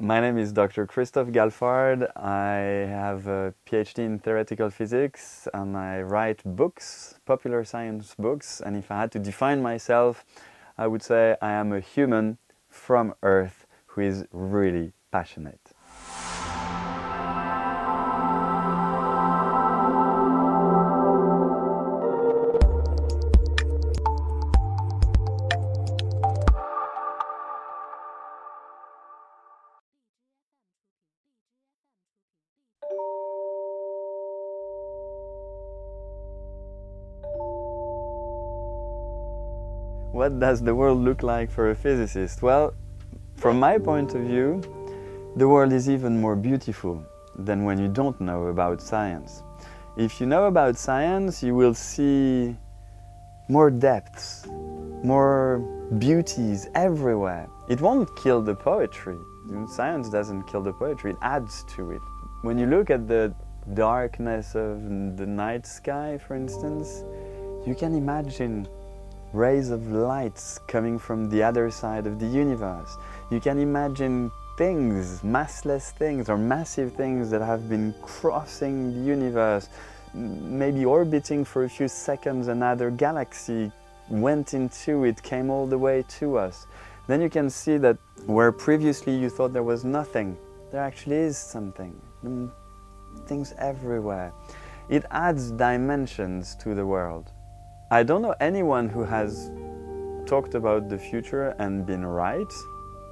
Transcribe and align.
My 0.00 0.18
name 0.18 0.38
is 0.38 0.52
Dr. 0.52 0.88
Christophe 0.88 1.30
Galfard. 1.30 2.08
I 2.16 2.56
have 2.90 3.28
a 3.28 3.54
PhD 3.64 4.00
in 4.00 4.18
theoretical 4.18 4.68
physics 4.68 5.46
and 5.54 5.76
I 5.76 6.02
write 6.02 6.42
books, 6.44 7.20
popular 7.24 7.62
science 7.64 8.16
books. 8.18 8.60
And 8.60 8.76
if 8.76 8.90
I 8.90 9.02
had 9.02 9.12
to 9.12 9.20
define 9.20 9.62
myself, 9.62 10.24
I 10.76 10.88
would 10.88 11.02
say 11.02 11.36
I 11.40 11.52
am 11.52 11.72
a 11.72 11.78
human 11.78 12.38
from 12.68 13.14
Earth 13.22 13.66
who 13.86 14.00
is 14.00 14.26
really 14.32 14.92
passionate. 15.12 15.63
What 40.14 40.38
does 40.38 40.62
the 40.62 40.72
world 40.72 41.00
look 41.00 41.24
like 41.24 41.50
for 41.50 41.70
a 41.70 41.74
physicist? 41.74 42.40
Well, 42.40 42.72
from 43.34 43.58
my 43.58 43.78
point 43.78 44.14
of 44.14 44.22
view, 44.22 44.62
the 45.34 45.48
world 45.48 45.72
is 45.72 45.90
even 45.90 46.20
more 46.20 46.36
beautiful 46.36 47.04
than 47.34 47.64
when 47.64 47.80
you 47.80 47.88
don't 47.88 48.20
know 48.20 48.46
about 48.46 48.80
science. 48.80 49.42
If 49.96 50.20
you 50.20 50.28
know 50.28 50.44
about 50.44 50.78
science, 50.78 51.42
you 51.42 51.56
will 51.56 51.74
see 51.74 52.56
more 53.48 53.72
depths, 53.72 54.46
more 55.02 55.58
beauties 55.98 56.68
everywhere. 56.76 57.48
It 57.68 57.80
won't 57.80 58.08
kill 58.14 58.40
the 58.40 58.54
poetry. 58.54 59.18
Science 59.66 60.08
doesn't 60.10 60.44
kill 60.44 60.62
the 60.62 60.74
poetry, 60.74 61.10
it 61.10 61.16
adds 61.22 61.64
to 61.74 61.90
it. 61.90 62.02
When 62.42 62.56
you 62.56 62.66
look 62.66 62.88
at 62.88 63.08
the 63.08 63.34
darkness 63.74 64.54
of 64.54 65.16
the 65.16 65.26
night 65.26 65.66
sky, 65.66 66.18
for 66.24 66.36
instance, 66.36 67.02
you 67.66 67.74
can 67.74 67.96
imagine 67.96 68.68
rays 69.34 69.70
of 69.70 69.90
lights 69.90 70.60
coming 70.68 70.98
from 70.98 71.28
the 71.28 71.42
other 71.42 71.70
side 71.70 72.06
of 72.06 72.20
the 72.20 72.26
universe. 72.26 72.96
You 73.30 73.40
can 73.40 73.58
imagine 73.58 74.30
things, 74.56 75.20
massless 75.22 75.90
things 75.90 76.28
or 76.28 76.38
massive 76.38 76.94
things 76.94 77.30
that 77.30 77.42
have 77.42 77.68
been 77.68 77.92
crossing 78.00 78.94
the 78.94 79.00
universe, 79.00 79.68
maybe 80.14 80.84
orbiting 80.84 81.44
for 81.44 81.64
a 81.64 81.68
few 81.68 81.88
seconds, 81.88 82.46
another 82.46 82.90
galaxy 82.90 83.72
went 84.08 84.54
into 84.54 85.04
it, 85.04 85.20
came 85.22 85.50
all 85.50 85.66
the 85.66 85.78
way 85.78 86.04
to 86.20 86.38
us. 86.38 86.66
Then 87.08 87.20
you 87.20 87.28
can 87.28 87.50
see 87.50 87.76
that 87.78 87.98
where 88.26 88.52
previously 88.52 89.16
you 89.16 89.28
thought 89.28 89.52
there 89.52 89.64
was 89.64 89.84
nothing, 89.84 90.36
there 90.70 90.82
actually 90.82 91.16
is 91.16 91.36
something. 91.36 92.00
Mm, 92.24 92.50
things 93.26 93.52
everywhere. 93.58 94.32
It 94.88 95.04
adds 95.10 95.50
dimensions 95.50 96.54
to 96.56 96.74
the 96.74 96.86
world. 96.86 97.32
I 97.90 98.02
don't 98.02 98.22
know 98.22 98.34
anyone 98.40 98.88
who 98.88 99.04
has 99.04 99.50
talked 100.26 100.54
about 100.54 100.88
the 100.88 100.98
future 100.98 101.54
and 101.58 101.84
been 101.84 102.04
right. 102.04 102.52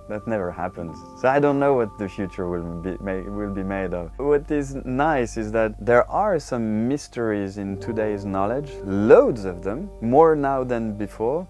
That 0.08 0.26
never 0.26 0.50
happens. 0.50 0.96
So 1.20 1.28
I 1.28 1.38
don't 1.40 1.58
know 1.58 1.74
what 1.74 1.96
the 1.98 2.08
future 2.08 2.48
will 2.48 2.80
be, 2.80 2.96
will 2.96 3.54
be 3.54 3.62
made 3.62 3.92
of. 3.92 4.10
What 4.16 4.50
is 4.50 4.74
nice 4.84 5.36
is 5.36 5.52
that 5.52 5.74
there 5.78 6.10
are 6.10 6.38
some 6.38 6.88
mysteries 6.88 7.58
in 7.58 7.78
today's 7.80 8.24
knowledge, 8.24 8.72
loads 8.84 9.44
of 9.44 9.62
them, 9.62 9.90
more 10.00 10.34
now 10.34 10.64
than 10.64 10.96
before. 10.96 11.46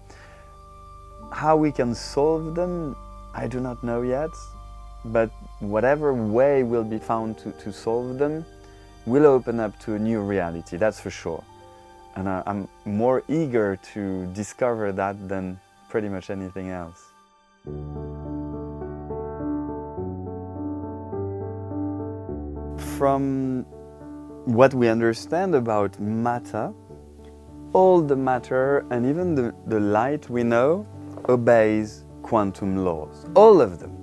How 1.31 1.55
we 1.55 1.71
can 1.71 1.95
solve 1.95 2.55
them, 2.55 2.95
I 3.33 3.47
do 3.47 3.59
not 3.59 3.83
know 3.83 4.01
yet. 4.01 4.29
But 5.05 5.31
whatever 5.59 6.13
way 6.13 6.63
will 6.63 6.83
be 6.83 6.99
found 6.99 7.37
to, 7.39 7.51
to 7.51 7.71
solve 7.71 8.17
them 8.17 8.45
will 9.05 9.25
open 9.25 9.59
up 9.59 9.79
to 9.79 9.95
a 9.95 9.99
new 9.99 10.21
reality, 10.21 10.77
that's 10.77 10.99
for 10.99 11.09
sure. 11.09 11.43
And 12.15 12.29
I, 12.29 12.43
I'm 12.45 12.67
more 12.85 13.23
eager 13.27 13.77
to 13.93 14.25
discover 14.33 14.91
that 14.91 15.27
than 15.27 15.59
pretty 15.89 16.09
much 16.09 16.29
anything 16.29 16.69
else. 16.69 17.11
From 22.97 23.65
what 24.45 24.73
we 24.73 24.89
understand 24.89 25.55
about 25.55 25.99
matter, 25.99 26.73
all 27.73 28.01
the 28.01 28.15
matter 28.15 28.85
and 28.91 29.05
even 29.05 29.35
the, 29.35 29.53
the 29.67 29.79
light 29.79 30.29
we 30.29 30.43
know 30.43 30.85
obeys 31.29 32.03
quantum 32.21 32.77
laws. 32.77 33.25
All 33.35 33.61
of 33.61 33.79
them. 33.79 33.97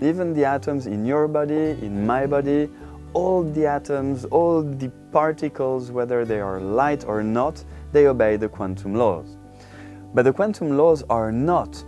Even 0.00 0.34
the 0.34 0.44
atoms 0.44 0.86
in 0.86 1.04
your 1.06 1.26
body, 1.26 1.70
in 1.80 2.06
my 2.06 2.26
body, 2.26 2.68
all 3.12 3.42
the 3.42 3.66
atoms, 3.66 4.24
all 4.26 4.62
the 4.62 4.90
particles, 5.12 5.90
whether 5.90 6.24
they 6.24 6.40
are 6.40 6.60
light 6.60 7.04
or 7.04 7.22
not, 7.22 7.64
they 7.92 8.06
obey 8.06 8.36
the 8.36 8.48
quantum 8.48 8.94
laws. 8.94 9.36
But 10.14 10.22
the 10.22 10.32
quantum 10.32 10.76
laws 10.76 11.02
are 11.10 11.32
not 11.32 11.82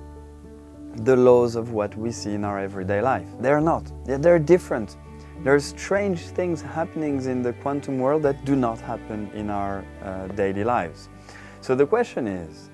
the 1.04 1.16
laws 1.16 1.54
of 1.54 1.72
what 1.72 1.96
we 1.96 2.10
see 2.10 2.34
in 2.34 2.44
our 2.44 2.58
everyday 2.58 3.00
life. 3.00 3.28
They're 3.40 3.60
not. 3.60 3.90
They're 4.04 4.38
different. 4.38 4.96
There 5.44 5.54
are 5.54 5.60
strange 5.60 6.20
things 6.20 6.60
happening 6.60 7.22
in 7.24 7.42
the 7.42 7.52
quantum 7.52 7.98
world 7.98 8.22
that 8.24 8.44
do 8.44 8.56
not 8.56 8.80
happen 8.80 9.30
in 9.34 9.50
our 9.50 9.84
uh, 10.02 10.26
daily 10.28 10.64
lives. 10.64 11.08
So 11.60 11.74
the 11.74 11.86
question 11.86 12.26
is, 12.26 12.70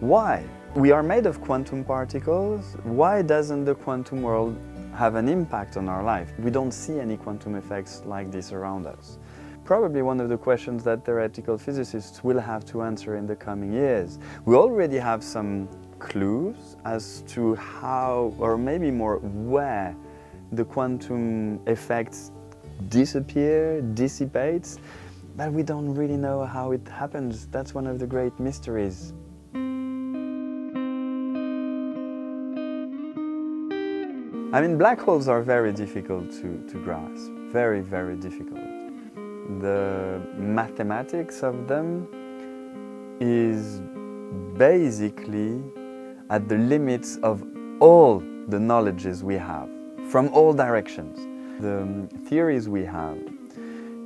why? 0.00 0.44
We 0.74 0.92
are 0.92 1.02
made 1.02 1.26
of 1.26 1.40
quantum 1.40 1.82
particles. 1.82 2.76
Why 2.84 3.22
doesn't 3.22 3.64
the 3.64 3.74
quantum 3.74 4.22
world 4.22 4.56
have 4.96 5.14
an 5.14 5.28
impact 5.28 5.76
on 5.76 5.88
our 5.88 6.02
life. 6.02 6.32
We 6.38 6.50
don't 6.50 6.72
see 6.72 6.98
any 6.98 7.16
quantum 7.16 7.54
effects 7.54 8.02
like 8.06 8.30
this 8.30 8.52
around 8.52 8.86
us. 8.86 9.18
Probably 9.64 10.00
one 10.00 10.20
of 10.20 10.28
the 10.28 10.38
questions 10.38 10.84
that 10.84 11.04
theoretical 11.04 11.58
physicists 11.58 12.24
will 12.24 12.40
have 12.40 12.64
to 12.66 12.82
answer 12.82 13.16
in 13.16 13.26
the 13.26 13.36
coming 13.36 13.72
years. 13.72 14.18
We 14.44 14.54
already 14.54 14.96
have 14.96 15.22
some 15.22 15.68
clues 15.98 16.76
as 16.84 17.22
to 17.28 17.56
how, 17.56 18.34
or 18.38 18.56
maybe 18.56 18.90
more 18.90 19.18
where, 19.18 19.94
the 20.52 20.64
quantum 20.64 21.60
effects 21.66 22.30
disappear, 22.88 23.82
dissipates, 23.82 24.78
but 25.36 25.52
we 25.52 25.62
don't 25.62 25.92
really 25.94 26.16
know 26.16 26.46
how 26.46 26.72
it 26.72 26.86
happens. 26.88 27.46
That's 27.48 27.74
one 27.74 27.86
of 27.86 27.98
the 27.98 28.06
great 28.06 28.38
mysteries. 28.38 29.12
I 34.56 34.62
mean, 34.62 34.78
black 34.78 34.98
holes 34.98 35.28
are 35.28 35.42
very 35.42 35.70
difficult 35.70 36.30
to, 36.40 36.66
to 36.70 36.82
grasp, 36.82 37.30
very, 37.52 37.82
very 37.82 38.16
difficult. 38.16 38.64
The 39.60 40.18
mathematics 40.34 41.42
of 41.42 41.68
them 41.68 42.08
is 43.20 43.82
basically 44.56 45.62
at 46.30 46.48
the 46.48 46.56
limits 46.56 47.18
of 47.18 47.44
all 47.80 48.20
the 48.48 48.58
knowledges 48.58 49.22
we 49.22 49.34
have 49.34 49.68
from 50.08 50.30
all 50.32 50.54
directions. 50.54 51.18
The 51.60 51.82
um, 51.82 52.08
theories 52.24 52.66
we 52.66 52.82
have, 52.82 53.18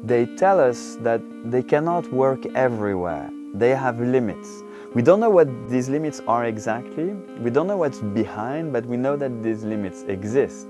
they 0.02 0.26
tell 0.34 0.58
us 0.58 0.96
that 1.02 1.20
they 1.44 1.62
cannot 1.62 2.12
work 2.12 2.44
everywhere. 2.56 3.30
They 3.54 3.70
have 3.70 4.00
limits. 4.00 4.64
We 4.92 5.02
don't 5.02 5.20
know 5.20 5.30
what 5.30 5.46
these 5.68 5.88
limits 5.88 6.20
are 6.26 6.46
exactly, 6.46 7.12
we 7.38 7.48
don't 7.50 7.68
know 7.68 7.76
what's 7.76 8.00
behind, 8.00 8.72
but 8.72 8.84
we 8.86 8.96
know 8.96 9.16
that 9.16 9.40
these 9.40 9.62
limits 9.62 10.02
exist. 10.08 10.66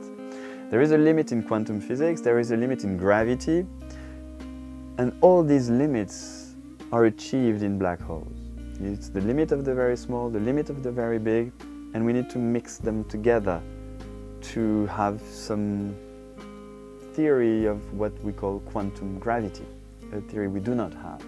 There 0.70 0.82
is 0.82 0.92
a 0.92 0.98
limit 0.98 1.32
in 1.32 1.42
quantum 1.42 1.80
physics, 1.80 2.20
there 2.20 2.38
is 2.38 2.50
a 2.50 2.56
limit 2.56 2.84
in 2.84 2.98
gravity, 2.98 3.64
and 4.98 5.16
all 5.22 5.42
these 5.42 5.70
limits 5.70 6.54
are 6.92 7.06
achieved 7.06 7.62
in 7.62 7.78
black 7.78 7.98
holes. 7.98 8.36
It's 8.78 9.08
the 9.08 9.22
limit 9.22 9.52
of 9.52 9.64
the 9.64 9.74
very 9.74 9.96
small, 9.96 10.28
the 10.28 10.40
limit 10.40 10.68
of 10.68 10.82
the 10.82 10.92
very 10.92 11.18
big, 11.18 11.50
and 11.94 12.04
we 12.04 12.12
need 12.12 12.28
to 12.28 12.38
mix 12.38 12.76
them 12.76 13.04
together 13.04 13.62
to 14.42 14.84
have 14.88 15.22
some 15.22 15.96
theory 17.14 17.64
of 17.64 17.94
what 17.94 18.12
we 18.22 18.32
call 18.32 18.60
quantum 18.70 19.18
gravity, 19.18 19.64
a 20.12 20.20
theory 20.20 20.48
we 20.48 20.60
do 20.60 20.74
not 20.74 20.92
have. 20.92 21.22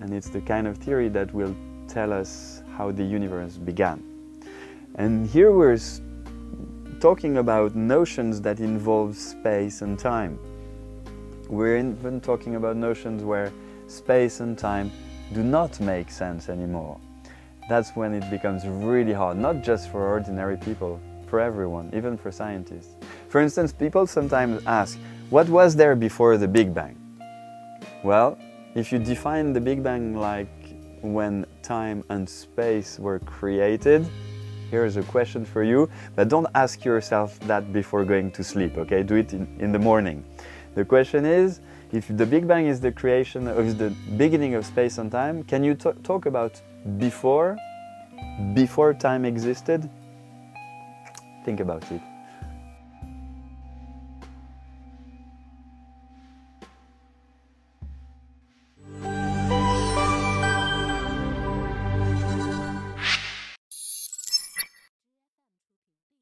And 0.00 0.14
it's 0.14 0.28
the 0.28 0.40
kind 0.40 0.68
of 0.68 0.78
theory 0.78 1.08
that 1.08 1.34
will 1.34 1.56
tell 1.88 2.12
us 2.12 2.62
how 2.76 2.90
the 2.90 3.04
universe 3.04 3.56
began. 3.56 4.02
And 4.96 5.28
here 5.28 5.52
we're 5.52 5.78
talking 7.00 7.38
about 7.38 7.74
notions 7.74 8.40
that 8.40 8.60
involve 8.60 9.16
space 9.16 9.82
and 9.82 9.98
time. 9.98 10.38
We're 11.48 11.78
even 11.78 12.20
talking 12.20 12.56
about 12.56 12.76
notions 12.76 13.22
where 13.22 13.52
space 13.86 14.40
and 14.40 14.58
time 14.58 14.90
do 15.32 15.42
not 15.42 15.78
make 15.80 16.10
sense 16.10 16.48
anymore. 16.48 16.98
That's 17.68 17.90
when 17.96 18.14
it 18.14 18.28
becomes 18.30 18.66
really 18.66 19.12
hard, 19.12 19.38
not 19.38 19.62
just 19.62 19.90
for 19.90 20.06
ordinary 20.06 20.56
people, 20.56 21.00
for 21.26 21.40
everyone, 21.40 21.90
even 21.94 22.16
for 22.16 22.30
scientists. 22.30 22.94
For 23.28 23.40
instance, 23.40 23.72
people 23.72 24.06
sometimes 24.06 24.62
ask, 24.66 24.98
what 25.30 25.48
was 25.48 25.74
there 25.74 25.96
before 25.96 26.36
the 26.36 26.48
Big 26.48 26.72
Bang? 26.72 26.96
Well, 28.04 28.38
if 28.74 28.92
you 28.92 28.98
define 28.98 29.52
the 29.52 29.60
Big 29.60 29.82
Bang 29.82 30.14
like 30.16 30.48
when 31.02 31.46
time 31.62 32.04
and 32.08 32.28
space 32.28 32.98
were 32.98 33.18
created, 33.20 34.06
Here's 34.70 34.96
a 34.96 35.02
question 35.04 35.44
for 35.44 35.62
you, 35.62 35.88
but 36.16 36.28
don't 36.28 36.48
ask 36.56 36.84
yourself 36.84 37.38
that 37.40 37.72
before 37.72 38.04
going 38.04 38.32
to 38.32 38.42
sleep, 38.42 38.76
okay? 38.76 39.04
Do 39.04 39.14
it 39.14 39.32
in, 39.32 39.46
in 39.60 39.70
the 39.70 39.78
morning. 39.78 40.24
The 40.74 40.84
question 40.84 41.24
is, 41.24 41.60
if 41.92 42.08
the 42.08 42.26
Big 42.26 42.48
Bang 42.48 42.66
is 42.66 42.80
the 42.80 42.90
creation 42.90 43.46
of 43.46 43.78
the 43.78 43.90
beginning 44.16 44.56
of 44.56 44.66
space 44.66 44.98
and 44.98 45.10
time, 45.10 45.44
can 45.44 45.62
you 45.62 45.74
talk 45.74 46.26
about 46.26 46.60
before, 46.98 47.56
before 48.54 48.92
time 48.92 49.24
existed? 49.24 49.88
Think 51.44 51.60
about 51.60 51.88
it. 51.92 52.00